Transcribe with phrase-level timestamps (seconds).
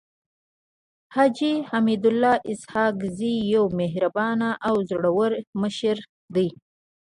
[1.15, 5.31] حاجي حميدالله اسحق زی يو مهربانه او زړور
[5.61, 5.97] مشر
[6.35, 6.47] دی.